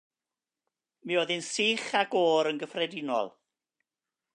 [1.11, 3.35] Mi oedd hi'n sych ac oer yn gyffredinol.